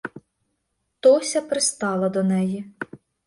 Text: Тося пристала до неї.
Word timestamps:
Тося 0.99 1.41
пристала 1.41 2.09
до 2.09 2.23
неї. 2.23 2.65